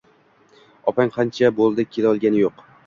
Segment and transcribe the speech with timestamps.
[0.93, 2.71] Opang qancha bo’ldi kelolgani yo’q.